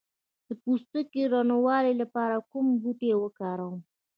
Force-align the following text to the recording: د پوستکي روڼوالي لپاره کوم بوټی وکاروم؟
د 0.47 0.49
پوستکي 0.61 1.23
روڼوالي 1.33 1.93
لپاره 2.01 2.35
کوم 2.49 2.65
بوټی 2.81 3.11
وکاروم؟ 3.17 3.75